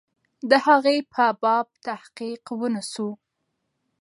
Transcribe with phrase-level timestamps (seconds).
[0.49, 3.09] د هغې په باب تحقیق ونسو.